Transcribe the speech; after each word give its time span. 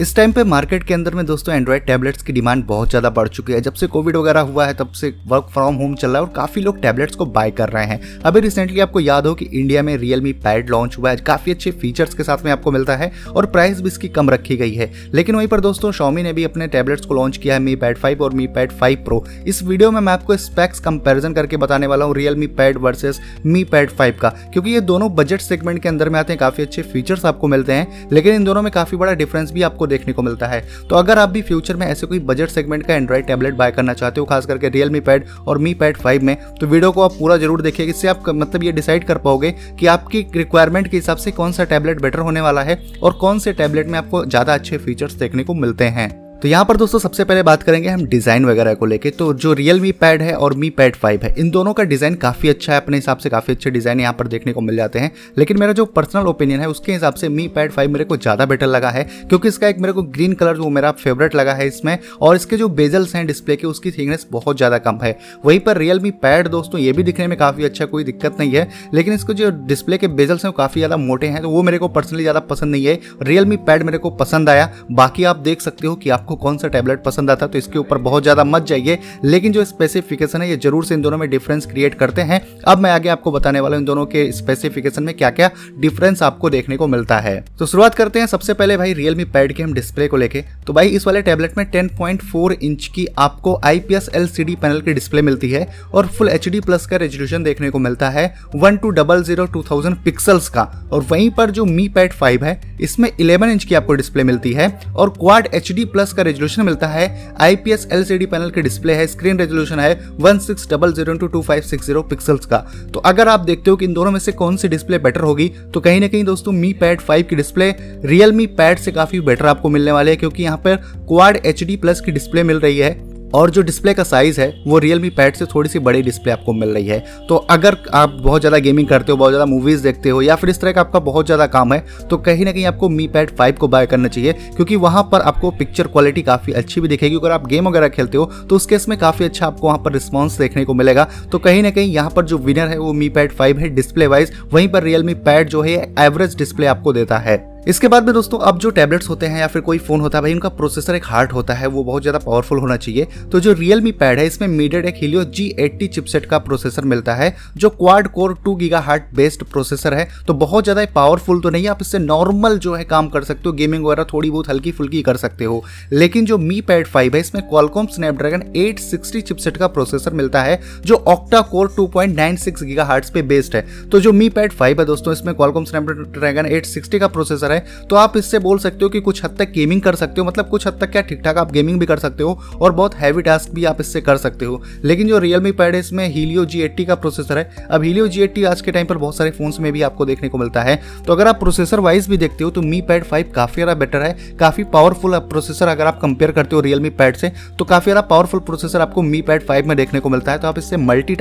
इस 0.00 0.14
टाइम 0.16 0.32
पे 0.32 0.42
मार्केट 0.44 0.82
के 0.84 0.94
अंदर 0.94 1.14
में 1.14 1.24
दोस्तों 1.26 1.54
एंड्रॉयड 1.54 1.84
टैबलेट्स 1.86 2.22
की 2.22 2.32
डिमांड 2.32 2.62
बहुत 2.64 2.88
ज़्यादा 2.90 3.10
बढ़ 3.10 3.28
चुकी 3.28 3.52
है। 3.52 3.60
जब 3.60 3.74
से 3.74 3.86
कोविड 3.86 4.16
वगैरह 4.16 4.40
हुआ 4.40 4.66
है, 4.66 4.74
तब 4.74 4.90
से 4.90 5.08
वर्क 5.28 5.46
फ्रॉम 5.52 5.76
होम 5.76 5.94
चल 5.94 6.08
रहा 6.08 6.16
है 6.16 6.22
और 6.22 6.32
काफ़ी 6.34 6.62
लोग 6.62 6.80
टैबलेट्स 6.82 7.16
को 7.16 7.26
बाय 7.26 7.50
कर 7.50 7.68
रहे 7.68 7.84
हैं। 7.84 8.20
अभी 8.20 8.40
रिसेंटली 8.40 8.80
आपको 8.80 9.00
याद 9.00 9.26
हो 9.26 9.34
कि 9.34 9.44
इंडिया 9.44 9.82
में 9.82 9.96
रियलमी 9.96 10.32
पैड 10.34 10.70
लॉन्च 10.70 10.98
हुआ 10.98 11.10
है। 11.10 11.16
काफ़ी 11.18 11.52
अच्छे 11.52 11.70
फीचर्स 11.70 12.14
के 12.14 12.22
साथ 12.22 12.44
में 12.44 12.50
आपको 12.52 12.70
मिलता 12.70 12.96
है 12.96 13.10
और 13.28 13.46
प्राइस 13.46 13.80
भी 13.80 13.88
इसकी 13.88 14.08
कम 14.08 14.30
रखी 14.30 14.56
गई 14.56 14.74
है। 14.74 14.90
लेकिन 15.14 15.36
वहीं 15.36 15.48
पर 15.48 15.60
दोस्तों 15.60 15.90
शॉमी 15.92 16.22
ने 16.22 16.32
भी 16.32 16.44
अपने 16.44 16.68
टैबलेट्स 16.68 17.06
को 17.06 17.14
लॉन्च 17.14 17.36
किया 17.36 17.54
है 17.54 17.60
मी 17.60 17.74
पैड 17.76 17.98
फाइव 17.98 18.22
और 18.22 18.34
मी 18.34 18.46
पैड 18.48 18.72
फाइव 18.72 19.02
प्रो 19.04 19.24
इस 19.46 19.62
वीडियो 19.62 19.90
में 19.90 20.00
मैं 20.00 20.12
आपको 20.12 20.36
स्पेक्स 20.36 20.80
कंपेरिजन 20.80 21.34
करके 21.34 21.56
बताने 21.56 21.86
वाला 21.86 22.04
हूँ 22.04 22.14
Realme 22.16 22.46
pad 22.54 22.78
versus 22.78 23.20
Mi 23.46 23.64
pad 23.64 23.90
five 23.90 24.18
का। 24.22 24.28
क्योंकि 24.52 24.70
ये 24.70 24.80
दोनों 24.82 25.14
बजट 25.14 25.40
सेगमेंट 25.40 25.82
के 25.82 25.88
अंदर 25.88 26.08
में 26.08 26.20
आते 26.20 26.32
हैं, 26.32 26.40
काफ़ी 26.40 26.62
अच्छे 26.62 26.82
फीचर्स 26.84 27.24
आपको 27.24 27.48
मिलते 27.48 27.72
हैं। 27.72 28.08
लेकिन 28.12 28.34
इन 28.34 28.44
दोनों 28.44 28.62
में 28.62 28.72
काफ़ी 28.72 28.96
बड़ा 28.96 29.14
डिफरेंस 29.14 29.52
भी 29.52 29.62
आपको 29.62 29.86
देखने 29.88 30.12
को 30.12 30.22
मिलता 30.22 30.46
है। 30.46 30.60
तो 30.90 30.96
अगर 30.96 31.18
आप 31.18 31.28
भी 31.28 31.42
फ्यूचर 31.42 31.76
में 31.76 31.86
ऐसे 31.86 32.06
कोई 32.06 32.18
बजट 32.20 32.48
सेगमेंट 32.50 32.86
का 32.86 32.94
एंड्रॉइड 32.94 33.26
टैबलेट 33.26 33.54
बाय 33.54 33.70
करना 33.70 33.94
चाहते 33.94 34.20
हो 34.20 34.26
खास 34.26 34.46
करके 34.46 34.68
रियल 34.68 34.90
मी 34.90 35.00
पैड 35.00 35.26
और 35.38 35.58
मी 35.58 35.74
पैड 35.74 35.96
फाइव 35.96 36.22
में 36.22 36.36
तो 36.60 36.66
वीडियो 36.66 36.92
को 36.92 37.02
आप 37.02 37.12
पूरा 37.18 37.36
ज़रूर 37.36 37.62
देखिए। 37.62 37.86
इससे 37.86 38.08
आप 38.08 38.28
मतलब 38.28 38.62
ये 38.62 38.72
डिसाइड 38.72 39.04
कर 39.04 39.18
पाओगे 39.18 39.50
कि 39.80 39.86
आपकी 39.88 40.26
रिक्वायरमेंट 40.34 40.88
के 40.88 40.96
हिसाब 40.96 41.16
से 41.16 41.30
कौन 41.32 41.52
सा 41.52 41.64
टैबलेट 41.66 42.02
बेटर 42.02 42.18
होने 42.20 42.40
वाला 42.40 42.62
है 42.62 42.82
और 43.02 43.12
कौन 43.12 43.38
से 43.38 43.52
टैबलेट 43.54 43.86
में 43.86 43.98
आपको 43.98 44.24
ज़्यादा 44.26 44.54
अच्छे 44.54 44.78
फीचर्स 44.78 45.14
देखने 45.14 45.44
को 45.44 45.54
मिलते 45.56 45.84
हैं। 45.86 46.27
तो 46.42 46.48
यहाँ 46.48 46.64
पर 46.64 46.76
दोस्तों 46.76 46.98
सबसे 46.98 47.24
पहले 47.24 47.42
बात 47.42 47.62
करेंगे 47.62 47.88
हम 47.88 48.04
डिज़ाइन 48.06 48.44
वगैरह 48.44 48.74
को 48.74 48.86
लेके। 48.86 49.10
तो 49.10 49.32
जो 49.34 49.52
रियल 49.52 49.80
मी 49.80 49.90
पैड 49.92 50.22
है 50.22 50.34
और 50.34 50.54
मी 50.54 50.68
पैड 50.70 50.96
फाइव 50.96 51.20
है, 51.22 51.32
इन 51.38 51.48
दोनों 51.50 51.72
का 51.74 51.84
डिज़ाइन 51.84 52.14
काफ़ी 52.16 52.48
अच्छा 52.48 52.72
है। 52.72 52.80
अपने 52.80 52.96
हिसाब 52.96 53.18
से 53.18 53.30
काफ़ी 53.30 53.54
अच्छे 53.54 53.70
डिज़ाइन 53.70 54.00
यहाँ 54.00 54.12
पर 54.12 54.26
देखने 54.26 54.52
को 54.52 54.60
मिल 54.60 54.76
जाते 54.76 54.98
हैं। 54.98 55.10
लेकिन 55.38 55.58
मेरा 55.60 55.72
जो 55.72 55.84
पर्सनल 55.86 56.26
ओपिनियन 56.26 56.60
है, 56.60 56.68
उसके 56.68 56.92
हिसाब 56.92 57.14
से 57.14 57.28
मी 57.28 57.46
पैड 57.48 57.72
फाइव 57.72 57.90
मेरे 57.90 58.04
को 58.04 58.16
ज़्यादा 58.16 58.46
बेटर 58.46 58.66
लगा 58.66 58.90
है, 58.90 59.02
क्योंकि 59.28 59.48
इसका 59.48 59.68
एक 59.68 59.78
मेरे 59.78 59.92
को 59.92 60.02
ग्रीन 60.04 60.32
कलर 60.34 60.56
जो 60.56 60.68
मेरा 60.68 60.90
फेवरेट 60.92 61.34
लगा 61.34 61.54
है 61.54 61.66
इसमें, 61.66 61.98
और 62.20 62.36
इसके 62.36 62.56
जो 62.56 62.68
बेजल्स 62.70 63.14
हैं 63.14 63.26
डिस्प्ले 63.26 63.56
के, 63.56 63.66
उसकी 63.66 63.90
थिकनेस 63.90 64.26
बहुत 64.30 64.56
ज़्यादा 64.56 64.78
कम 64.78 65.00
है। 65.02 65.16
वहीं 65.44 65.60
पर 65.60 65.78
रियल 65.78 66.00
मी 66.00 66.10
पैड 66.22 66.48
दोस्तों, 66.48 66.80
ये 66.80 66.92
भी 66.92 67.02
दिखने 67.02 67.26
में 67.26 67.36
काफ़ी 67.38 67.64
अच्छा 67.64 67.86
कोई 67.86 68.04
दिक्कत 68.04 68.36
नहीं 68.40 68.52
है। 68.52 68.68
लेकिन 68.94 69.14
इसको 69.14 69.34
जो 69.34 69.50
डिस्प्ले 69.66 69.98
के 69.98 70.08
बेजल्स 70.08 70.44
हैं, 70.44 70.50
वो 70.50 70.56
काफ़ी 70.58 70.80
ज़्यादा 70.80 70.96
मोटे 70.98 71.26
हैं 71.26 71.42
तो 71.42 71.50
वो 71.50 71.62
मेरे 71.62 71.78
को 71.78 71.88
पर्सनली 71.90 72.22
ज़्यादा 72.22 72.40
पसंद 72.46 72.72
नहीं 72.72 72.86
है। 72.86 72.98
रियल 73.22 73.46
मी 73.46 73.56
पैड 73.58 73.82
मेरे 73.82 73.98
को 73.98 74.10
पसंद 74.16 74.48
आया। 74.48 74.72
बाकी 74.92 75.24
आप 75.24 75.36
देख 75.40 75.60
सकते 75.60 75.86
हो 75.86 75.94
कि 75.96 76.10
आपको 76.28 76.36
कौन 76.38 76.56
सा 76.58 76.68
टैबलेट 76.68 77.02
पसंद 77.02 77.30
आता 77.30 77.46
तो 77.46 77.58
इसके 77.58 77.78
ऊपर 77.78 77.98
बहुत 78.00 78.22
ज़्यादा 78.22 78.44
मत 78.44 78.64
जाइए। 78.66 78.98
लेकिन 79.24 79.52
जो 79.52 79.64
स्पेसिफिकेशन 79.64 80.42
है, 80.42 80.48
ये 80.50 80.56
ज़रूर 80.58 80.84
से 80.84 80.94
इन 80.94 81.02
दोनों 81.02 81.18
में 81.18 81.28
डिफरेंस 81.30 81.66
क्रिएट 81.66 81.94
करते 81.94 82.22
हैं। 82.22 82.40
अब 82.64 82.78
मैं 82.78 82.90
आगे 82.90 83.08
आपको 83.08 83.32
बताने 83.32 83.60
वाला 83.60 83.76
हूँ 83.76 83.82
इन 83.82 83.86
दोनों 83.86 84.04
के 84.06 84.30
स्पेसिफिकेशन 84.32 85.02
में 85.02 85.14
क्या 85.16 85.30
क्या 85.30 85.50
डिफरेंस 85.78 86.22
आपको 86.22 86.50
देखने 86.50 86.76
को 86.76 86.86
मिलता 86.86 87.18
है। 87.18 87.34
तो 87.58 87.66
शुरुआत 87.66 87.94
करते 87.94 88.18
हैं, 88.18 88.26
सबसे 88.26 88.54
पहले 88.54 88.76
भाई 88.76 88.92
रियलमी 88.94 89.24
पैड 89.26 89.52
के 89.52 89.62
हम 89.62 89.72
डिस्प्ले 89.74 90.08
को 90.08 90.16
लेके। 90.16 90.42
तो 90.66 90.72
भाई 90.72 90.88
इस 90.90 91.06
वाले 91.06 91.22
टैबलेट 91.22 91.56
में 91.58 91.64
10.4 91.70 92.52
इंच 92.54 92.86
की 92.94 93.06
आपको 93.18 93.58
आईपीएस 93.64 94.10
एलसीडी 94.14 94.56
पैनल 94.56 94.80
की 94.80 94.92
डिस्प्ले 94.94 95.22
मिलती 95.22 95.50
है 95.50 95.66
और 95.94 96.06
फुल 96.08 96.28
एच 96.28 96.48
प्लस 96.58 96.86
का 96.86 96.96
रेजोल्यूशन 96.96 97.42
देखने 97.42 97.70
को 97.70 97.78
मिलता 97.78 98.10
है 98.10 98.26
one 98.56 98.76
two 98.76 98.90
double 98.92 99.22
zero 99.22 99.46
two 99.46 99.62
thousand 99.70 99.96
pixels 100.04 100.48
का। 100.48 100.68
और 100.92 101.06
वहीं 101.10 101.30
पर 101.30 101.50
जो 101.50 101.64
मी 101.64 101.88
पैड 101.88 102.12
फाइव 102.12 102.44
है, 102.44 102.60
इसमें 102.80 103.10
11 103.12 103.50
इंच 103.50 103.64
की 103.64 103.74
आपको 103.74 103.94
डिस्प्ले 103.94 104.24
मिलती 104.24 104.52
है 104.52 104.68
और 104.96 105.10
क्वाड 105.10 105.48
एच 105.54 105.72
प्लस 105.92 106.12
का 106.18 106.22
रेजोल्यूशन 106.22 106.62
मिलता 106.62 106.86
है। 106.88 107.34
आईपीएस 107.40 107.88
एलसीडी 107.92 108.26
पैनल 108.26 108.50
के 108.50 108.62
डिस्प्ले 108.62 108.94
है। 108.94 109.06
स्क्रीन 109.08 109.38
रेजोल्यूशन 109.38 109.80
है 109.80 109.92
one 110.20 110.38
six 110.40 110.68
double 110.70 110.92
zero 110.92 111.14
two 111.14 111.26
two 111.28 111.42
five 111.42 111.62
six 111.64 111.86
zero 111.86 112.02
pixels 112.04 112.46
का। 112.46 112.58
तो 112.94 113.00
अगर 113.06 113.28
आप 113.28 113.40
देखते 113.42 113.70
हो 113.70 113.76
कि 113.76 113.84
इन 113.84 113.92
दोनों 113.94 114.10
में 114.10 114.20
से 114.20 114.32
कौन 114.34 114.56
सी 114.56 114.68
डिस्प्ले 114.68 114.98
बेटर 115.00 115.20
होगी 115.22 115.48
तो 115.74 115.80
कहीं 115.80 116.00
ना 116.00 116.08
कहीं 116.08 116.24
दोस्तों 116.24 116.52
मी 116.54 116.72
पैड 116.74 117.00
फाइव 117.00 117.26
की 117.30 117.36
डिस्प्ले 117.36 117.70
रियल 118.04 118.32
मी 118.32 118.46
पैड 118.48 118.78
से 118.78 118.92
काफ़ी 118.92 119.20
बेटर 119.22 119.46
आपको 119.46 119.68
मिलने 119.68 119.92
वाले 119.92 120.10
है, 120.10 120.16
क्योंकि 120.16 120.42
यहाँ 120.42 120.56
पर 120.58 120.76
क्वाड 121.08 121.36
एच 121.46 121.64
प्लस 121.72 122.00
की 122.00 122.12
डिस्प्ले 122.12 122.42
मिल 122.42 122.60
रही 122.60 122.78
है। 122.78 123.07
और 123.30 123.50
जो 123.50 123.62
डिस्प्ले 123.62 123.92
का 123.94 124.02
साइज़ 124.04 124.40
है, 124.40 124.48
वो 124.66 124.78
रियल 124.78 125.00
मी 125.00 125.10
पैड 125.10 125.34
से 125.34 125.44
थोड़ी 125.46 125.68
सी 125.68 125.78
बड़ी 125.78 126.02
डिस्प्ले 126.02 126.32
आपको 126.32 126.52
मिल 126.52 126.68
रही 126.68 126.86
है। 126.86 126.98
तो 127.28 127.36
अगर 127.50 127.76
आप 127.94 128.10
बहुत 128.12 128.40
ज़्यादा 128.40 128.58
गेमिंग 128.58 128.88
करते 128.88 129.12
हो, 129.12 129.18
बहुत 129.18 129.30
ज़्यादा 129.30 129.46
मूवीज़ 129.46 129.82
देखते 129.82 130.08
हो, 130.08 130.22
या 130.22 130.36
फिर 130.36 130.50
इस 130.50 130.60
तरह 130.60 130.72
का 130.72 130.80
आपका 130.80 130.98
बहुत 131.00 131.26
ज़्यादा 131.26 131.46
काम 131.48 131.72
है 131.72 131.84
तो 132.10 132.16
कहीं 132.18 132.44
ना 132.44 132.52
कहीं 132.52 132.64
आपको 132.66 132.88
मी 132.88 133.06
पैड 133.08 133.30
फाइव 133.30 133.54
को 133.54 133.68
बाय 133.68 133.86
करना 133.86 134.08
चाहिए, 134.08 134.32
क्योंकि 134.32 134.76
वहाँ 134.78 135.02
पर 135.12 135.20
आपको 135.22 135.50
पिक्चर 135.52 135.86
क्वालिटी 135.88 136.22
काफ़ी 136.22 136.52
अच्छी 136.52 136.80
भी 136.80 136.88
दिखेगी। 136.88 137.16
अगर 137.16 137.32
आप 137.32 137.46
गेम 137.46 137.68
वगैरह 137.68 137.88
खेलते 137.90 138.18
हो 138.18 138.24
तो 138.40 138.56
उस 138.56 138.66
केस 138.66 138.88
में 138.88 138.98
काफ़ी 138.98 139.24
अच्छा 139.24 139.46
आपको 139.46 139.66
वहाँ 139.66 139.78
पर 139.78 139.92
रिस्पॉन्स 139.92 140.38
देखने 140.38 140.64
को 140.64 140.74
मिलेगा। 140.74 141.06
तो 141.32 141.38
कहीं 141.40 141.62
ना 141.62 141.70
कहीं 141.70 141.92
यहाँ 141.92 142.10
पर 142.10 142.24
जो 142.24 142.38
विनर 142.38 142.68
है, 142.68 142.78
वो 142.78 142.92
मी 142.92 143.08
पैड 143.10 143.32
फाइव 143.32 143.58
है 143.58 143.68
डिस्प्ले 143.70 144.06
वाइज 144.06 144.32
वहीं 144.52 144.68
पर 144.68 144.82
रियल 144.82 145.02
मी 145.02 145.14
पैड 145.16 145.48
जो 145.48 145.62
है 145.62 145.76
एवरेज 146.00 146.36
डिस्प्ले 146.36 146.66
आपको 146.66 146.92
देता 146.92 147.18
है। 147.18 147.36
इसके 147.68 147.88
बाद 147.88 148.04
में 148.04 148.12
दोस्तों, 148.14 148.38
अब 148.38 148.58
जो 148.58 148.70
टैबलेट्स 148.70 149.08
होते 149.08 149.26
हैं 149.26 149.40
या 149.40 149.46
फिर 149.46 149.62
कोई 149.62 149.78
फ़ोन 149.78 150.00
होता 150.00 150.18
है 150.18 150.22
भाई, 150.22 150.32
उनका 150.32 150.48
प्रोसेसर 150.48 150.94
एक 150.94 151.04
हार्ड 151.04 151.32
होता 151.32 151.54
है, 151.54 151.66
वो 151.66 151.82
बहुत 151.84 152.02
ज़्यादा 152.02 152.18
पावरफुल 152.18 152.58
होना 152.58 152.76
चाहिए। 152.76 153.06
तो 153.32 153.40
जो 153.40 153.52
रियल 153.52 153.80
मी 153.80 153.90
पैड 153.92 154.18
है, 154.18 154.26
इसमें 154.26 154.46
मीडियड 154.48 154.86
एक 154.86 154.94
हिलियो 154.96 155.24
जी 155.26 155.44
एट्टी 155.58 155.88
चिपसेट 155.88 156.26
का 156.26 156.38
प्रोसेसर 156.38 156.84
मिलता 156.84 157.14
है, 157.14 157.34
जो 157.56 157.70
quad 157.70 158.08
core 158.08 158.36
two 158.44 158.54
gigahertz 158.80 159.02
based 159.14 159.44
processor 159.44 159.94
है। 159.94 160.08
तो 160.26 160.34
बहुत 160.34 160.64
ज़्यादा 160.64 160.84
पावरफुल 160.94 161.40
तो 161.40 161.50
नहीं 161.50 161.64
है, 161.64 161.70
आप 161.70 161.78
इससे 161.82 161.98
नॉर्मल 161.98 162.58
जो 162.58 162.74
है 162.74 162.84
काम 162.84 163.08
कर 163.08 163.24
सकते 163.24 163.42
हो 163.46 163.52
गेमिंग 163.52 163.84
वगैरह 163.84 164.04
थोड़ी 164.12 164.30
बहुत 164.30 164.48
हल्की 164.48 164.72
फुल्की 164.72 165.02
कर 165.02 165.16
सकते 165.16 165.44
हो। 165.44 165.62
लेकिन 165.92 166.26
जो 166.26 166.38
मी 166.38 166.60
पैड 166.62 166.86
फाइव 166.86 167.14
है, 167.14 167.20
इसमें 167.20 167.42
Qualcomm 167.48 167.86
Snapdragon 167.88 168.44
eight 168.56 168.78
sixty 168.78 169.20
chipset 169.22 169.56
का 169.56 169.66
प्रोसेसर 169.68 170.14
मिलता 170.14 170.42
है, 170.42 170.60
जो 170.82 171.02
octa 171.08 171.40
core 171.50 171.72
two 171.76 171.86
point 171.88 172.16
nine 172.16 172.36
six 172.38 172.62
gigahertz 172.84 173.12
पे 173.14 173.22
बेस्ड 173.24 173.56
है। 173.56 173.64
तो 173.90 174.00
जो 174.00 174.12
मी 174.12 174.28
पैड 174.30 174.52
फाइव 174.54 174.80
है 174.80 174.86
दोस्तों, 174.86 175.12
इसमें 175.12 175.34
क्वालकॉम 175.34 175.64
स्नैपड्रैगन 175.64 176.46
एट 176.46 176.66
सिक्सटी 176.66 176.98
का 176.98 177.08
प्रोसेसर 177.08 177.52
है 177.52 177.56
तो 177.90 177.96
आप 177.96 178.16
इससे 178.16 178.38
बोल 178.38 178.58
सकते 178.58 178.84
हो 178.84 178.88
कि 178.88 179.00
कुछ 179.00 179.24
हद 179.24 179.36
तक 179.38 179.50
गेमिंग 179.52 179.82
कर 179.82 179.94
सकते 179.96 180.20
हो। 180.20 180.26
मतलब 180.26 180.48
कुछ 180.48 180.66
हद 180.66 180.78
तक 180.80 180.90
क्या 180.90 181.02
ठीक 181.02 181.22
ठाक 181.24 181.38
आप 181.38 181.52
गेमिंग 181.52 181.78
भी 181.80 181.86
कर 181.86 181.98
सकते 181.98 182.22
हो 182.22 182.38
और 182.54 182.72
बहुत 182.72 182.94
हैवी 182.96 183.22
टास्क 183.22 183.50
भी 183.50 183.64
आप 183.64 183.80
इससे 183.80 184.00
कर 184.00 184.16
सकते 184.18 184.44
हो। 184.44 184.62
लेकिन 184.84 185.08
जो 185.08 185.18
रियलमी 185.18 185.52
पैड 185.52 185.74
है, 185.74 185.80
इसमें 185.80 186.06
हीलियो 186.08 186.44
जी 186.46 186.68
का 186.80 186.94
प्रोसेसर 186.96 187.38
है। 187.38 187.66
अब 187.70 187.82
हीलियो 187.82 188.08
जी 188.08 188.44
आज 188.44 188.60
के 188.60 188.72
टाइम 188.72 188.86
पर 188.86 188.98
बहुत 188.98 189.16
सारे 189.16 189.30
फ़ोन 189.30 189.52
में 189.60 189.72
भी 189.72 189.82
आपको 189.82 190.04
देखने 190.06 190.28
को 190.28 190.38
मिलता 190.38 190.62
है। 190.62 190.76
तो 191.06 191.12
अगर 191.12 191.28
आप 191.28 191.38
प्रोसेसर 191.40 191.80
वाइज 191.80 192.08
भी 192.08 192.16
देखते 192.18 192.44
हो 192.44 192.50
तो 192.50 192.62
मी 192.62 192.80
पैड 192.82 193.04
फाइव 193.04 193.32
काफ़ी 193.34 193.54
ज़्यादा 193.54 193.74
बेटर 193.76 194.02
है। 194.02 194.36
काफ़ी 194.38 194.64
पावरफुल 194.66 195.18
प्रोसेसर 195.28 195.68
अगर 195.68 195.86
आप 195.86 196.00
कंपेयर 196.00 196.30
करते 196.32 196.56
हो 196.56 196.60
रियलमी 196.62 196.90
पैड 196.92 197.16
से 197.16 197.32
तो 197.58 197.64
काफ़ी 197.64 197.84
ज़्यादा 197.84 198.00
पावरफुल 198.08 198.40
प्रोसेसर 198.40 198.80
आपको 198.80 199.02
मी 199.02 199.20
पैड 199.22 199.42
फाइव 199.42 199.68
में 199.68 199.76
देखने 199.76 200.00
को 200.00 200.08
मिलता 200.08 200.32
है। 200.32 200.38
तो 200.38 200.48
आप 200.48 200.58
इससे 200.58 200.76
मल्टी 200.78 201.16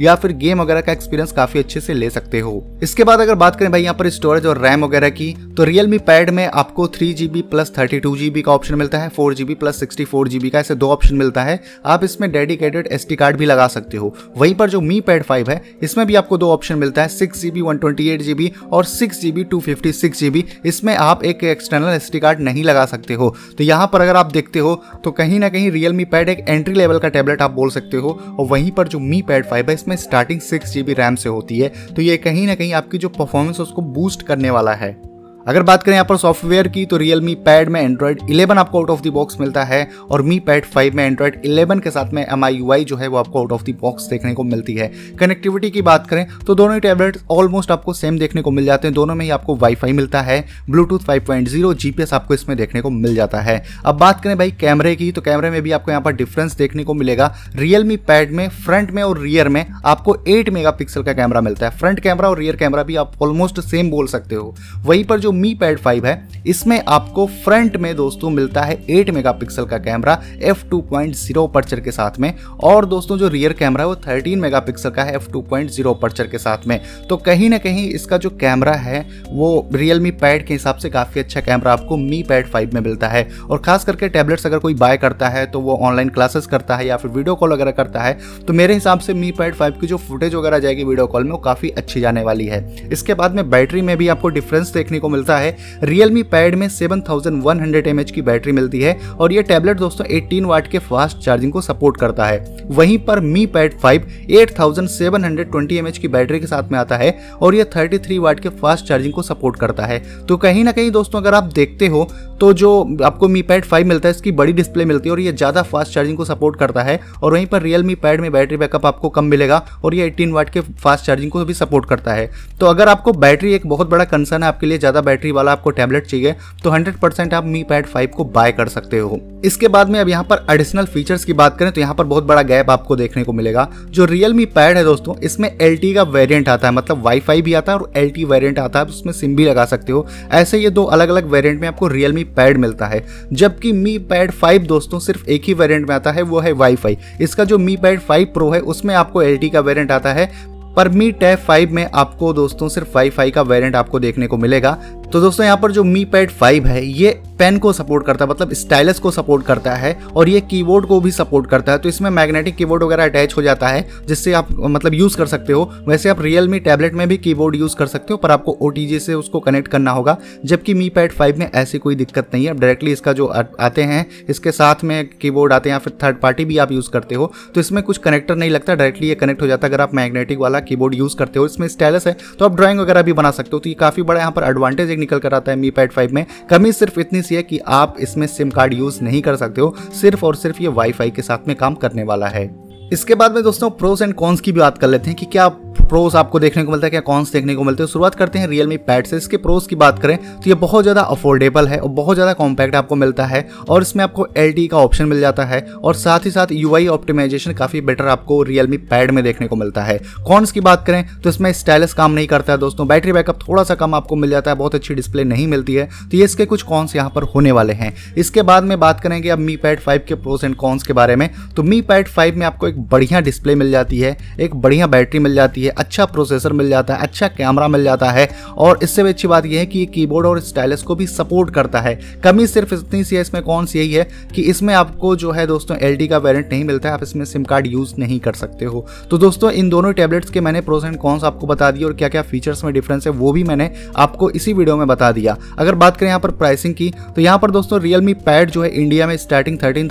या 0.00 0.14
फिर 0.16 0.32
गेम 0.34 0.60
वगैरह 0.60 0.80
का 0.80 0.92
एक्सपीरियंस 0.92 1.32
काफ़ी 1.32 1.60
अच्छे 1.60 1.80
से 1.80 1.94
ले 1.94 2.10
सकते 2.10 2.40
हो। 2.40 2.62
इसके 2.82 3.04
बाद 3.04 3.20
अगर 3.20 3.34
बात 3.36 3.56
करें 3.56 3.70
भाई 3.72 3.82
यहाँ 3.82 3.94
पर 3.94 4.08
स्टोरेज 4.10 4.46
और 4.46 4.58
रैम 4.58 4.84
वगैरह 4.84 5.10
की 5.10 5.32
तो 5.56 5.64
रियलमी 5.68 5.96
पैड 5.98 6.30
में 6.30 6.44
आपको 6.46 6.86
three 6.88 7.12
G 7.14 7.26
B 7.28 7.40
plus 7.44 7.72
thirty 7.78 7.98
two 8.00 8.14
G 8.16 8.28
B 8.30 8.42
का 8.42 8.52
ऑप्शन 8.52 8.74
मिलता 8.74 8.98
है 8.98 9.08
four 9.08 9.34
G 9.34 9.44
B 9.44 9.54
plus 9.54 9.80
sixty 9.80 10.04
four 10.04 10.28
G 10.28 10.38
B 10.38 10.50
का 10.50 10.58
ऐसे 10.58 10.74
दो 10.74 10.88
ऑप्शन 10.90 11.16
मिलता 11.16 11.42
है। 11.44 11.58
आप 11.86 12.04
इसमें 12.04 12.30
डेडिकेटेड 12.32 12.86
एस 12.86 13.06
टी 13.08 13.16
कार्ड 13.16 13.36
भी 13.36 13.46
लगा 13.46 13.66
सकते 13.68 13.96
हो। 13.96 14.14
वहीं 14.36 14.54
पर 14.54 14.70
जो 14.70 14.80
मी 14.80 15.00
पैड 15.00 15.22
फाइव 15.22 15.50
है, 15.50 15.60
इसमें 15.82 16.06
भी 16.06 16.14
आपको 16.14 16.38
दो 16.38 16.50
ऑप्शन 16.50 16.78
मिलता 16.78 17.02
है 17.02 17.08
six 17.08 17.40
G 17.40 17.50
B 17.50 17.60
one 17.60 17.78
twenty 17.78 18.08
eight 18.08 18.22
G 18.22 18.34
B 18.34 18.50
और 18.72 18.84
six 18.84 19.20
G 19.20 19.32
B 19.32 19.44
two 19.44 19.60
fifty 19.60 19.92
six 19.92 20.18
G 20.18 20.30
B 20.30 20.44
इसमें 20.66 20.94
आप 20.96 21.24
एक 21.24 21.44
एक्सटर्नल 21.46 21.94
एस 21.94 22.10
टी 22.12 22.20
कार्ड 22.20 22.40
नहीं 22.40 22.64
लगा 22.64 22.86
सकते 22.86 23.14
हो। 23.14 23.34
तो 23.58 23.64
यहाँ 23.64 23.90
पर 23.92 24.00
अगर 24.00 24.16
आप 24.16 24.32
देखते 24.32 24.58
हो 24.58 24.74
तो 25.04 25.10
कहीं 25.12 25.40
ना 25.40 25.48
कहीं 25.48 25.70
रियल 25.70 25.92
मी 25.92 26.04
पैड 26.06 26.28
एक 26.28 26.44
एंट्री 26.48 26.74
लेवल 26.74 26.98
का 26.98 27.08
टैबलेट 27.08 27.42
आप 27.42 27.50
बोल 27.50 27.70
सकते 27.70 27.96
हो, 27.96 28.18
और 28.38 28.46
वहीं 28.46 28.70
पर 28.70 28.88
जो 28.88 28.98
मी 29.00 29.20
पैड 29.22 29.46
फाइव 29.46 29.68
है, 29.68 29.74
इसमें 29.74 29.96
starting 29.98 30.40
six 30.40 30.72
G 30.72 30.82
B 30.82 30.94
RAM 30.94 31.14
से 31.16 31.28
होती 31.28 31.58
है। 31.58 31.72
तो 31.88 32.02
ये 32.02 32.16
कहीं 32.18 32.46
ना 32.46 32.54
कहीं 32.54 32.72
आपकी 32.72 32.98
जो 32.98 33.08
परफॉर्मेंस 33.10 33.56
है, 33.56 33.62
उसको 33.62 33.82
बूस्ट 33.82 34.22
करने 34.22 34.50
वाला 34.50 34.74
है। 34.74 35.07
अगर 35.48 35.62
बात 35.62 35.82
करें 35.82 35.94
यहाँ 35.94 36.04
पर 36.04 36.16
सॉफ्टवेयर 36.16 36.68
की 36.68 36.84
तो 36.86 36.96
रियल 36.96 37.20
मी 37.20 37.34
पैड 37.34 37.68
में 37.68 37.80
एंड्रॉइड 37.80 38.20
11 38.22 38.58
आपको 38.58 38.78
आउट 38.78 38.90
ऑफ़ 38.90 39.02
द 39.02 39.08
बॉक्स 39.08 39.40
मिलता 39.40 39.62
है 39.64 39.78
और 40.10 40.22
मी 40.22 40.38
पैड 40.38 40.64
5 40.66 40.94
में 40.94 41.04
एंड्रॉइड 41.04 41.40
11 41.44 41.80
के 41.80 41.90
साथ 41.90 42.10
में 42.12 42.24
MIUI 42.34 42.78
जो 42.84 42.96
है 42.96 43.06
वो 43.08 43.16
आपको 43.16 43.38
आउट 43.38 43.52
ऑफ़ 43.52 43.62
द 43.64 43.74
बॉक्स 43.80 44.08
देखने 44.08 44.32
को 44.34 44.42
मिलती 44.44 44.74
है। 44.74 44.90
कनेक्टिविटी 45.20 45.70
की 45.70 45.82
बात 45.82 46.06
करें 46.06 46.26
तो 46.46 46.54
दोनों 46.54 46.74
ही 46.74 46.80
टैबलेट 46.80 47.16
ऑलमोस्ट 47.30 47.70
आपको 47.70 47.92
सेम 47.92 48.18
देखने 48.18 48.42
को 48.42 48.50
मिल 48.50 48.64
जाते 48.64 48.88
हैं। 48.88 48.94
दोनों 48.94 49.14
में 49.14 49.24
ही 49.24 49.30
आपको 49.30 49.56
वाईफाई 49.56 49.92
मिलता 49.92 50.22
है 50.22 50.44
ब्लूटूथ 50.70 50.98
फाइव 50.98 51.24
पॉइंट 51.28 52.12
आपको 52.12 52.34
इसमें 52.34 52.56
देखने 52.56 52.80
को 52.80 52.90
मिल 52.90 53.14
जाता 53.14 53.40
है। 53.40 53.62
अब 53.84 53.98
बात 53.98 54.22
करें 54.24 54.36
भाई 54.38 54.50
कैमरे 54.50 54.94
की 54.96 55.10
तो 55.12 55.20
कैमरे 55.20 55.50
में 55.50 55.60
भी 55.62 55.72
आपको 55.72 55.90
यहाँ 55.90 56.02
पर 56.02 56.12
डिफरेंस 56.12 56.56
देखने 56.56 56.84
को 56.84 56.94
मिलेगा। 56.94 57.34
रियल 57.56 57.84
मी 57.84 57.96
पैड 57.96 58.32
में 58.32 58.48
फ्रंट 58.48 58.90
में 58.90 59.02
और 59.02 59.20
रियर 59.20 59.48
में 59.48 59.64
आपको 59.84 60.16
एट 60.28 60.50
मेगा 60.50 60.76
का 60.80 61.12
कैमरा 61.12 61.40
मिलता 61.40 61.68
है। 61.68 61.78
फ्रंट 61.78 62.00
कैमरा 62.00 62.28
और 62.28 62.38
रियर 62.38 62.56
कैमरा 62.56 62.82
भी 62.82 62.96
आप 62.96 63.22
ऑलमोस्ट 63.22 63.60
सेम 63.60 63.90
बोल 63.90 64.06
सकते 64.08 64.34
हो। 64.34 64.54
वहीं 64.84 65.04
पर 65.04 65.20
जो 65.20 65.36
मी 65.38 65.54
पैड 65.54 65.78
फाइव 65.78 66.06
है। 66.06 66.16
इसमें 66.46 66.82
आपको 66.88 67.26
फ्रंट 67.44 67.76
में 67.76 67.94
दोस्तों 67.96 68.30
मिलता 68.30 68.62
है 68.62 68.76
8 68.90 69.10
मेगापिक्सल 69.10 69.64
का 69.64 69.78
कैमरा 69.78 70.16
f 70.46 70.64
2.0 70.64 71.46
पर्चर 71.48 71.80
के 71.80 71.90
साथ 71.90 72.18
में। 72.20 72.32
और 72.64 72.86
दोस्तों 72.86 73.18
जो 73.18 73.28
रियर 73.28 73.52
कैमरा 73.52 73.82
है, 73.82 73.88
वो 73.88 73.94
13 73.96 74.36
मेगापिक्सल 74.36 74.90
का 74.90 75.02
है, 75.02 75.18
f 75.18 75.28
2.0 75.30 75.94
पर्चर 75.94 76.26
के 76.26 76.38
साथ 76.38 76.66
में। 76.66 76.80
तो 77.08 77.16
कहीं 77.18 77.50
ना 77.50 77.58
कहीं 77.58 77.88
इसका 77.90 78.16
जो 78.16 78.30
कैमरा 78.30 78.74
है, 78.74 79.00
वो 79.28 79.68
रियल 79.74 80.00
मी 80.00 80.10
पैड 80.12 80.46
के 80.46 80.54
हिसाब 80.54 80.76
से 80.76 80.90
काफ़ी 80.90 81.20
अच्छा 81.20 81.40
कैमरा 81.40 81.72
आपको 81.72 81.96
मी 81.96 82.22
पैड 82.22 82.46
फाइव 82.46 82.70
में 82.74 82.80
मिलता 82.80 83.08
है। 83.08 83.26
और 83.40 83.58
खास 83.58 83.84
करके 83.84 84.08
टैबलेट्स 84.08 84.46
अगर 84.46 84.58
कोई 84.58 84.74
बाय 84.76 84.96
करता 84.96 85.28
है 85.28 85.44
तो 85.46 85.60
वो 85.60 85.76
ऑनलाइन 85.78 86.08
क्लासेस 86.08 86.46
करता 86.46 86.76
है 86.76 86.86
या 86.86 86.96
फिर 86.96 87.10
वीडियो 87.10 87.34
कॉल 87.34 87.52
वगैरह 87.52 87.70
करता 87.72 88.00
है 88.00 88.18
तो 88.46 88.52
मेरे 88.52 88.74
हिसाब 88.74 89.00
से 89.00 89.14
मी 89.14 89.30
पैड 89.32 89.54
फाइव 89.54 89.78
की 89.80 89.86
जो 89.86 89.96
फुटेज 89.98 90.34
वगैरह 90.34 90.58
जाएगी 90.58 90.84
वीडियो 90.84 91.06
कॉल 91.06 91.24
में, 91.24 91.30
वो 91.30 91.38
काफ़ी 91.38 91.70
अच्छी 91.70 92.00
जाने 92.00 92.22
वाली 92.22 92.46
है। 92.46 92.88
इसके 92.92 93.14
बाद 93.14 93.34
में 93.34 93.48
बैटरी 93.50 93.82
में 93.82 93.96
भी 93.96 94.08
आपको 94.08 94.28
डिफरेंस 94.30 94.72
देखने 94.72 94.98
को 94.98 95.08
मिलता 95.08 95.27
मिलता 95.28 95.38
है। 95.38 95.80
रियलमी 95.84 96.22
पैड 96.24 96.54
में 96.54 96.68
seven 96.70 97.00
thousand 97.08 97.42
one 97.42 97.60
hundred 97.60 97.86
M 97.86 98.00
H 98.00 98.10
की 98.10 98.22
बैटरी 98.22 98.52
मिलती 98.52 98.80
है 98.80 98.98
और 99.12 99.32
ये 99.32 99.42
टैबलेट 99.44 99.76
दोस्तों 99.78 100.06
एट्टीन 100.08 100.44
वाट 100.44 100.68
के 100.68 100.78
फास्ट 100.80 101.18
चार्जिंग 101.18 101.52
को 101.52 101.60
सपोर्ट 101.62 101.96
करता 102.00 102.26
है। 102.26 102.66
वहीं 102.70 102.98
पर 103.00 103.20
Mi 103.22 103.44
pad 103.48 103.78
five 103.80 104.06
eight 104.30 104.58
thousand 104.58 104.88
seven 104.88 105.24
hundred 105.24 105.50
twenty 105.50 105.76
M 105.76 105.86
H 105.88 105.98
की 105.98 106.08
बैटरी 106.08 106.40
के 106.40 106.46
साथ 106.46 106.70
में 106.72 106.78
आता 106.78 106.96
है 106.96 107.16
और 107.42 107.54
ये 107.54 107.64
थर्टी 107.76 107.98
थ्री 107.98 108.18
वाट 108.18 108.40
के 108.40 108.48
फास्ट 108.58 108.86
चार्जिंग 108.86 109.14
को 109.14 109.22
सपोर्ट 109.22 109.58
करता 109.58 109.86
है। 109.86 109.98
तो 110.26 110.36
कहीं 110.38 110.64
ना 110.64 110.72
कहीं 110.72 110.90
दोस्तों 110.90 111.20
अगर 111.20 111.34
आप 111.34 111.52
देखते 111.54 111.86
हो 111.86 112.08
तो 112.40 112.52
जो 112.54 112.70
आपको 113.04 113.28
मी 113.28 113.40
पैड 113.42 113.64
फाइव 113.64 113.86
मिलता 113.86 114.08
है, 114.08 114.14
इसकी 114.14 114.32
बड़ी 114.32 114.52
डिस्प्ले 114.52 114.84
मिलती 114.84 115.08
है 115.08 115.12
और 115.12 115.20
ये 115.20 115.32
ज़्यादा 115.32 115.62
फास्ट 115.64 115.92
चार्जिंग 115.92 116.16
को 116.16 116.24
सपोर्ट 116.24 116.58
करता 116.58 116.82
है 116.82 116.98
और 117.22 117.32
वहीं 117.32 117.46
पर 117.46 117.62
रियल 117.62 117.82
मी 117.84 117.94
पैड 117.96 118.20
में 118.20 118.30
बैटरी 118.32 118.56
बैकअप 118.56 118.86
आपको 118.86 119.08
कम 119.10 119.24
मिलेगा 119.26 119.64
और 119.84 119.94
ये 119.94 120.10
18 120.10 120.32
वाट 120.32 120.50
के 120.50 120.60
फास्ट 120.60 121.04
चार्जिंग 121.04 121.30
को 121.32 121.44
भी 121.44 121.54
सपोर्ट 121.54 121.88
करता 121.88 122.12
है। 122.12 122.30
तो 122.60 122.66
अगर 122.66 122.88
आपको 122.88 123.12
बैटरी 123.14 123.52
एक 123.54 123.66
बहुत 123.66 123.88
बड़ा 123.90 124.04
कंसर्न 124.06 124.42
है, 124.42 124.48
आपके 124.48 124.66
लिए 124.66 124.78
ज़्यादा 124.78 125.00
बैटरी 125.08 125.32
वाला 125.32 125.52
आपको 125.52 125.70
टैबलेट 125.72 126.06
चाहिए 126.06 126.34
तो 126.64 126.70
हंड्रेड 126.70 127.34
आप 127.34 127.44
मी 127.46 127.62
पैड 127.62 127.86
फाइव 127.86 128.08
को 128.08 128.24
बाय 128.26 128.52
कर 128.52 128.68
सकते 128.68 128.98
हो। 128.98 129.20
इसके 129.44 129.68
बाद 129.68 129.88
में 129.88 129.98
अब 130.00 130.08
यहाँ 130.08 130.24
पर 130.24 130.44
एडिशनल 130.50 130.84
फीचर्स 130.86 131.24
की 131.24 131.32
बात 131.32 131.56
करें 131.58 131.70
तो 131.72 131.80
यहाँ 131.80 131.94
पर 131.94 132.04
बहुत 132.04 132.24
बड़ा 132.24 132.42
गैप 132.42 132.70
आपको 132.70 132.96
देखने 132.96 133.22
को 133.24 133.32
मिलेगा। 133.32 133.66
जो 133.90 134.04
रियल 134.04 134.32
मी 134.34 134.44
पैड 134.46 134.76
है 134.76 134.82
दोस्तों, 134.84 135.14
इसमें 135.18 135.48
एल 135.50 135.78
का 135.94 136.02
वेरियंट 136.04 136.48
आता 136.48 136.68
है 136.68 136.74
मतलब 136.74 137.02
वाईफाई 137.04 137.42
भी 137.42 137.54
आता 137.54 137.72
है 137.72 137.78
और 137.78 137.92
एल 137.96 138.24
वेरियंट 138.24 138.58
आता 138.58 138.78
है 138.78 138.84
उसमें 138.86 139.12
सिम 139.12 139.36
भी 139.36 139.44
लगा 139.44 139.64
सकते 139.64 139.92
हो। 139.92 140.06
ऐसे 140.32 140.58
ये 140.58 140.70
दो 140.70 140.84
अलग 140.86 141.08
अलग 141.08 141.30
वेरियंट 141.30 141.60
में 141.60 141.68
आपको 141.68 141.88
रियल 141.88 142.12
मी 142.12 142.24
पैड 142.36 142.58
मिलता 142.58 142.86
है। 142.86 143.04
जबकि 143.32 143.72
मी 143.72 143.96
पैड 144.00 144.30
फाइव 144.32 144.62
दोस्तों, 144.64 144.98
सिर्फ़ 144.98 145.26
एक 145.26 145.42
ही 145.44 145.54
वेरियंट 145.54 145.88
में 145.88 145.94
आता 145.96 146.12
है, 146.12 146.22
वो 146.22 146.40
है 146.40 146.52
वाईफाई 146.52 146.98
इसका 147.20 147.44
जो 147.44 147.58
मी 147.58 147.76
पैड 147.76 148.00
फाइव 148.00 148.26
प्रो 148.34 148.50
है, 148.50 148.60
उसमें 148.60 148.94
आपको 148.94 149.22
एल 149.22 149.48
का 149.48 149.60
वेरियंट 149.60 149.92
आता 149.92 150.12
है। 150.12 150.30
पर 150.76 150.88
मी 150.88 151.10
टैब 151.12 151.38
फाइव 151.38 151.72
में 151.72 151.86
आपको 151.86 152.32
दोस्तों, 152.32 152.68
सिर्फ़ 152.68 152.88
वाईफाई 152.94 153.30
का 153.30 153.42
वेरिएंट 153.42 153.76
आपको 153.76 154.00
देखने 154.00 154.26
को 154.26 154.36
मिलेगा। 154.36 154.76
तो 155.12 155.20
दोस्तों, 155.20 155.44
यहाँ 155.44 155.56
पर 155.56 155.72
जो 155.72 155.82
मी 155.84 156.04
पैड 156.04 156.30
फाइव 156.30 156.66
है, 156.66 156.84
ये 156.84 157.10
पेन 157.38 157.58
को 157.58 157.72
सपोर्ट 157.72 158.04
करता 158.06 158.24
है 158.24 158.30
मतलब 158.30 158.52
स्टाइलस 158.52 158.98
को 158.98 159.10
सपोर्ट 159.10 159.44
करता 159.46 159.74
है 159.74 159.92
और 160.16 160.28
ये 160.28 160.40
कीबोर्ड 160.40 160.86
को 160.86 161.00
भी 161.00 161.10
सपोर्ट 161.10 161.48
करता 161.50 161.72
है। 161.72 161.78
तो 161.78 161.88
इसमें 161.88 162.08
मैग्नेटिक 162.10 162.56
कीबोर्ड 162.56 162.82
वगैरह 162.82 163.04
अटैच 163.04 163.36
हो 163.36 163.42
जाता 163.42 163.68
है, 163.68 163.86
जिससे 164.06 164.32
आप 164.32 164.48
मतलब 164.52 164.94
यूज़ 164.94 165.16
कर 165.16 165.26
सकते 165.26 165.52
हो। 165.52 165.70
वैसे 165.88 166.08
आप 166.08 166.20
रियल 166.22 166.48
मी 166.48 166.58
टैबलेट 166.60 166.94
में 166.94 167.06
भी 167.08 167.16
कीबोर्ड 167.18 167.56
यूज़ 167.56 167.76
कर 167.76 167.86
सकते 167.86 168.12
हो, 168.12 168.16
पर 168.16 168.30
आपको 168.30 168.56
ओ 168.60 168.72
से 168.98 169.14
उसको 169.14 169.40
कनेक्ट 169.40 169.68
करना 169.68 169.90
होगा। 169.90 170.16
जबकि 170.44 170.74
मी 170.74 170.88
पैड 170.90 171.12
फाइव 171.12 171.38
में 171.38 171.50
ऐसी 171.52 171.78
कोई 171.78 171.94
दिक्कत 171.94 172.28
नहीं 172.34 172.44
है। 172.44 172.50
आप 172.50 172.60
डायरेक्टली 172.60 172.92
इसका 172.92 173.12
जो 173.12 173.26
आते 173.26 173.82
हैं, 173.82 174.04
इसके 174.30 174.52
साथ 174.52 174.84
में 174.84 175.08
कीबोर्ड 175.12 175.52
आते 175.52 175.68
हैं 175.68 175.74
या 175.74 175.78
फिर 175.78 175.92
थर्ड 176.02 176.20
पार्टी 176.20 176.44
भी 176.44 176.58
आप 176.58 176.72
यूज़ 176.72 176.90
करते 176.90 177.14
हो 177.14 177.32
तो 177.54 177.60
इसमें 177.60 177.82
कुछ 177.82 177.98
कनेक्टर 177.98 178.36
नहीं 178.36 178.50
लगता 178.50 178.74
डायरेक्टली 178.74 179.08
ये 179.08 179.14
कनेक्ट 179.14 179.42
हो 179.42 179.46
जाता 179.46 179.66
है 179.66 179.72
अगर 179.72 179.82
आप 179.82 179.94
मैग्नेटिक 179.94 180.38
वाला 180.38 180.60
कीबोर्ड 180.60 180.94
यूज़ 180.94 181.16
करते 181.16 181.38
हो। 181.38 181.46
इसमें 181.46 181.68
स्टाइलस 181.68 182.06
है 182.06 182.16
तो 182.38 182.44
आप 182.44 182.56
ड्राइंग 182.56 182.80
वगैरह 182.80 183.02
भी 183.02 183.12
बना 183.14 183.30
सकते 183.30 183.50
हो। 183.52 183.58
तो 183.58 183.68
ये 183.68 183.74
काफ़ी 183.76 184.02
बड़ा 184.02 184.20
यहाँ 184.20 184.32
पर 184.32 184.44
एडवांटेज 184.44 184.96
एक 184.98 185.00
निकल 185.00 185.18
कर 185.18 185.34
आता 185.34 185.52
है 185.52 185.58
मी 185.58 185.70
पैड 185.70 185.92
फाइव 185.92 186.14
में। 186.14 186.24
कमी 186.50 186.72
सिर्फ़ 186.72 187.00
इतनी 187.00 187.22
सी 187.22 187.34
है 187.34 187.42
कि 187.42 187.58
आप 187.58 187.96
इसमें 188.00 188.26
सिम 188.26 188.50
कार्ड 188.50 188.74
यूज़ 188.74 189.02
नहीं 189.04 189.22
कर 189.22 189.36
सकते 189.36 189.60
हो, 189.60 189.74
सिर्फ़ 190.00 190.24
और 190.26 190.34
सिर्फ़ 190.34 190.62
ये 190.62 190.68
वाईफाई 190.68 191.10
के 191.10 191.22
साथ 191.22 191.48
में 191.48 191.56
काम 191.56 191.74
करने 191.74 192.02
वाला 192.02 192.26
है। 192.26 192.68
इसके 192.92 193.14
बाद 193.14 193.34
में 193.34 193.42
दोस्तों 193.42 193.70
प्रोस 193.70 194.02
एंड 194.02 194.14
कॉन्स 194.14 194.40
की 194.40 194.52
भी 194.52 194.60
बात 194.60 194.78
कर 194.78 194.88
लेते 194.88 195.10
हैं 195.10 195.18
कि 195.18 195.26
क्या 195.26 195.48
प्रोस 195.80 196.14
आपको 196.16 196.40
देखने 196.40 196.62
को 196.62 196.70
मिलता 196.70 196.86
है, 196.86 196.90
क्या 196.90 197.00
कॉन्स 197.02 197.32
देखने 197.32 197.54
को 197.54 197.62
मिलते 197.64 197.82
हैं? 197.82 197.88
शुरुआत 197.88 198.14
करते 198.14 198.38
हैं 198.38 198.48
रियलमी 198.48 198.76
पैड 198.78 199.06
से। 199.06 199.16
इसके 199.16 199.36
प्रोस 199.38 199.66
की 199.66 199.76
बात 199.76 199.98
करें 199.98 200.16
तो 200.16 200.42
ये 200.46 200.54
बहुत 200.56 200.82
ज़्यादा 200.82 201.00
अफोर्डेबल 201.02 201.68
है 201.68 201.78
और 201.78 201.88
बहुत 201.90 202.16
ज़्यादा 202.16 202.32
कॉम्पैक्ट 202.34 202.74
आपको 202.74 202.94
मिलता 202.96 203.26
है 203.26 203.46
और 203.68 203.82
इसमें 203.82 204.02
आपको 204.04 204.26
एलटी 204.36 204.66
का 204.68 204.76
ऑप्शन 204.78 205.04
मिल 205.04 205.20
जाता 205.20 205.44
है 205.44 205.60
और 205.74 205.94
साथ 205.96 206.26
ही 206.26 206.30
साथ 206.30 206.52
यूआई 206.52 206.86
ऑप्टिमाइजेशन 206.88 207.52
काफ़ी 207.54 207.80
बेटर 207.82 208.06
आपको 208.08 208.42
रियलमी 208.42 208.76
पैड 208.88 209.10
में 209.10 209.22
देखने 209.24 209.46
को 209.48 209.56
मिलता 209.56 209.82
है। 209.82 209.98
कॉन्स 210.26 210.52
की 210.52 210.60
बात 210.60 210.84
करें 210.86 211.04
तो 211.20 211.30
इसमें 211.30 211.52
स्टाइलस 211.54 211.94
काम 211.94 212.12
नहीं 212.12 212.26
करता 212.26 212.52
है 212.52 212.58
दोस्तों। 212.58 212.86
बैटरी 212.88 213.12
बैकअप 213.12 213.38
थोड़ा 213.40 213.62
सा 213.64 213.74
कम 213.74 213.94
आपको 213.94 214.16
मिल 214.16 214.30
जाता 214.30 214.50
है, 214.50 214.56
बहुत 214.56 214.74
अच्छी 214.74 214.94
डिस्प्ले 214.94 215.24
नहीं 215.24 215.46
मिलती 215.48 215.74
है। 215.74 215.88
तो 216.02 216.16
ये 216.16 216.24
इसके 216.24 216.46
कुछ 216.46 216.62
कॉन्स 216.64 216.96
यहाँ 216.96 217.10
पर 217.10 217.22
होने 217.24 217.52
वाले 217.52 217.72
हैं। 217.74 217.92
इसके 218.18 218.42
बाद 218.42 218.64
में 218.64 218.78
बात 218.80 219.00
करेंगे 219.00 219.28
अब 219.28 219.38
मी 219.38 219.56
पैड 219.58 219.80
फाइव 219.80 220.04
के 220.08 220.14
प्रोस 220.16 220.44
एंड 220.44 220.54
कॉन्स 220.56 220.82
के 220.82 220.92
बारे 220.92 221.16
में। 221.16 221.28
तो 221.56 221.62
मी 221.62 221.80
पैड 221.82 222.08
फाइव 222.08 222.36
में 222.36 222.46
आपको 222.46 222.68
एक 222.68 222.80
बढ़िया 222.82 223.20
डिस्प्ले 223.20 223.54
मिल 223.54 223.70
जाती 223.70 223.98
है, 223.98 224.16
एक 224.40 224.54
बढ़िया 224.56 224.86
बैटरी 224.88 225.20
मिल 225.20 225.34
जाती 225.34 225.64
है। 225.64 225.67
अच्छा 225.70 226.04
प्रोसेसर 226.06 226.52
मिल 226.52 226.68
जाता 226.68 226.94
है 226.94 227.02
अच्छा 227.02 227.28
कैमरा 227.28 227.68
मिल 227.68 227.84
जाता 227.84 228.10
है 228.10 228.28
और 228.58 228.78
इससे 228.82 229.02
भी 229.02 229.08
अच्छी 229.08 229.28
बात 229.28 229.46
यह 229.46 229.58
है 229.58 229.66
कि 229.66 229.84
कीबोर्ड 229.88 230.26
और 230.26 230.40
स्टाइलस 230.40 230.82
को 230.82 230.94
भी 230.94 231.06
सपोर्ट 231.08 231.50
करता 231.54 231.80
है। 231.80 231.94
कमी 232.24 232.46
सिर्फ़ 232.46 232.74
इतनी 232.74 233.02
सी 233.04 233.16
है, 233.16 233.22
इसमें 233.22 233.42
कौन 233.42 233.66
सी 233.66 233.78
यही 233.78 233.92
है 233.92 234.08
कि 234.34 234.42
इसमें 234.44 234.74
आपको 234.74 235.14
जो 235.16 235.30
है 235.30 235.46
दोस्तों 235.46 235.76
एल 235.78 236.06
का 236.08 236.18
वेरियंट 236.18 236.52
नहीं 236.52 236.64
मिलता 236.64 236.88
है, 236.88 236.94
आप 236.94 237.02
इसमें 237.02 237.24
सिम 237.24 237.44
कार्ड 237.44 237.66
यूज़ 237.66 237.94
नहीं 237.98 238.18
कर 238.20 238.32
सकते 238.34 238.64
हो। 238.64 238.86
तो 239.10 239.18
दोस्तों, 239.18 239.50
इन 239.52 239.68
दोनों 239.68 239.92
टैबलेट्स 239.92 240.30
के 240.30 240.40
मैंने 240.40 240.60
प्रोस 240.60 240.84
एंड 240.84 240.96
कॉन्स 240.98 241.24
आपको 241.24 241.46
बता 241.46 241.70
दिए 241.70 241.84
और 241.84 241.92
क्या 241.94 242.08
क्या 242.08 242.22
फीचर्स 242.24 242.64
में 242.64 242.72
डिफरेंस 242.74 243.06
है, 243.06 243.12
वो 243.12 243.32
भी 243.32 243.44
मैंने 243.44 243.70
आपको 243.96 244.30
इसी 244.30 244.52
वीडियो 244.52 244.76
में 244.76 244.86
बता 244.88 245.10
दिया। 245.12 245.36
अगर 245.58 245.74
बात 245.76 245.96
करें 245.96 246.08
यहाँ 246.08 246.20
पर 246.20 246.30
प्राइसिंग 246.32 246.74
की 246.74 246.92
तो 247.16 247.20
यहाँ 247.20 247.38
पर 247.38 247.50
दोस्तों 247.50 247.80
रियलमी 247.80 248.14
पैड 248.16 248.50
जो 248.50 248.62
है 248.62 248.70
इंडिया 248.72 249.06
में 249.06 249.16
स्टार्टिंग 249.18 249.58
थर्टीन 249.58 249.88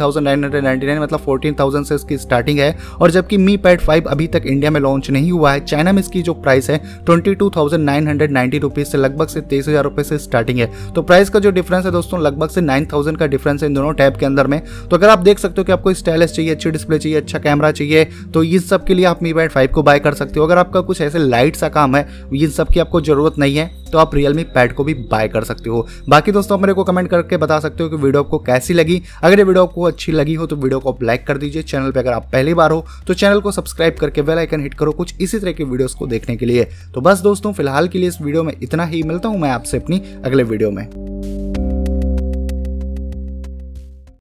मतलब 0.98 1.20
फोर्टीन 1.20 1.56
से 1.84 1.96
इसकी 1.96 2.18
स्टार्टिंग 2.18 2.60
है। 2.60 2.76
और 3.02 3.12
जबकि 3.12 3.38
मी 3.38 3.56
पैड 3.58 3.82
फाइव 3.82 4.06
अभी 4.08 4.28
तक 4.28 4.44
इंडिया 4.46 4.72
में 4.72 4.80
लॉन्च 4.82 5.10
नहीं 5.10 5.32
हुआ 5.32 5.52
है 5.52 5.57
चाइना 5.60 5.92
में 5.92 6.00
इसकी 6.00 6.22
जो 6.22 6.34
प्राइस 6.36 6.70
है 6.70 6.78
twenty 7.06 7.34
two 7.36 7.50
thousand 7.56 7.84
nine 7.84 8.08
hundred 8.08 8.32
ninety 8.32 8.58
rupees 8.60 8.88
से 8.88 8.98
लगभग 8.98 9.28
से 9.28 9.42
तेईस 9.44 9.68
हज़ार 9.68 9.84
रुपए 9.84 10.04
से 10.04 10.18
स्टार्टिंग 10.20 10.60
है। 10.60 10.70
तो 10.94 11.02
प्राइस 11.02 11.30
का 11.30 11.40
जो 11.40 11.52
डिफरेंस 11.52 11.86
है 11.86 11.92
दोस्तों, 11.92 12.22
लगभग 12.22 12.50
से 12.50 12.62
नाइन 12.62 12.86
थाउज़ेंड 12.94 13.18
का 13.18 13.28
डिफरेंस 13.28 13.64
है 13.64 13.70
इन 13.70 13.76
दोनों 13.76 13.94
टैब 13.94 14.18
के 14.18 14.26
अंदर 14.26 14.48
में। 14.48 14.62
तो 14.62 14.96
अगर 14.96 15.10
आप 15.10 15.20
देख 15.20 15.40
सकते 15.40 15.62
हो 15.62 15.66
कि 15.66 15.72
आपको 15.72 15.94
स्टाइलिश 15.96 16.32
चाहिए, 16.32 16.52
अच्छी 16.52 16.72
डिस्प्ले 16.72 17.00
चाहिए 17.00 17.18
अच्छा 17.18 17.40
कैमरा 17.40 17.72
चाहिए 17.72 18.06
तो 18.34 18.44
इन 18.44 18.60
सब 18.62 18.86
के 18.86 18.94
लिए 18.94 19.06
आप 19.06 19.24
मी 19.24 19.34
बैंड 19.34 19.52
फाइव 19.52 19.70
को 19.74 19.84
बाय 19.84 20.00
कर 20.00 20.14
सकते 20.14 20.40
हो। 20.40 20.46
अगर 20.46 20.58
आपका 20.58 20.82
कुछ 20.82 21.02
ऐसे 21.02 21.20
लाइट 21.20 21.56
सा 21.56 21.70
काम 21.70 21.96
है 21.96 22.08
इन 22.34 22.50
सब 22.50 22.70
की 22.70 22.80
आपको 22.80 23.02
ज़रूरत 23.02 23.38
नहीं 23.40 23.56
है 23.56 23.72
तो 23.90 23.98
आप 23.98 24.16
रियलमी 24.16 24.44
पैड 24.46 24.74
को 24.74 24.84
भी 24.84 24.94
बाय 25.12 25.28
कर 25.28 25.44
सकते 25.44 25.70
हो। 25.70 25.86
बाकी 26.10 26.32
दोस्तों 26.32 26.58
मेरे 26.58 26.74
को 26.74 26.84
कमेंट 26.84 27.10
करके 27.10 27.38
बता 27.38 27.60
सकते 27.60 27.84
हो 27.84 27.90
कि 27.90 27.96
वीडियो 27.96 28.24
आपको 28.24 28.40
कैसी 28.40 28.74
लगी। 28.74 29.02
अगर 29.24 29.38
ये 29.38 29.44
वीडियो 29.44 29.64
आपको 29.64 29.84
अच्छी 29.84 30.12
लगी 30.12 30.34
हो 30.34 30.48
तो 30.48 30.56
वीडियो 30.56 30.80
को 30.80 30.92
आप 30.92 31.04
लाइक 31.04 31.26
कर 31.28 31.38
दीजिए। 31.38 31.64
चैनल 31.64 31.92
पर 31.92 32.00
अगर 32.00 32.14
आप 32.14 32.30
पहली 32.34 32.54
बार 32.54 32.72
हो 32.72 32.86
तो 33.08 33.14
चैनल 33.14 33.40
को 33.40 33.52
सब्सक्राइब 33.52 33.96
करके 34.00 34.22
वेलाइकन 34.24 34.62
हिट 34.62 34.74
करो 34.74 34.92
कुछ 34.94 35.14
इसी 35.18 35.40
तरह 35.40 35.52
के 35.52 35.64
वीडियोस 35.64 35.94
को 35.94 36.08
देखने 36.08 36.36
के 36.36 36.46
लिए। 36.46 36.68
तो 36.94 37.02
बस 37.02 37.20
दोस्तों, 37.22 37.54
फ़िलहाल 37.54 37.88
के 37.88 38.00
लिए 38.00 38.08
इस 38.08 38.22
वीडियो 38.22 38.44
में 38.44 38.54
इतना 38.54 38.86
ही। 38.86 39.04
मिलता 39.04 39.30
हूँ 39.30 39.40
मैं 39.40 39.50
आपसे 39.50 39.78
अपनी 39.78 40.02
अगले 40.26 40.44
वीडियो 40.44 40.72
में। 40.72 40.86